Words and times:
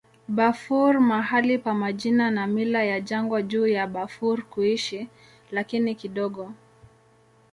Bafur 0.27 0.99
mahali 0.99 1.57
pa 1.57 1.73
majina 1.73 2.31
na 2.31 2.47
mila 2.47 2.83
ya 2.83 3.01
jangwa 3.01 3.41
juu 3.41 3.67
ya 3.67 3.87
Bafur 3.87 4.41
kuishi, 4.49 5.07
lakini 5.51 5.95
kidogo. 5.95 6.53